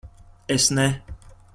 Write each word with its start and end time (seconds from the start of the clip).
Es 0.55 0.71
ne... 0.71 0.87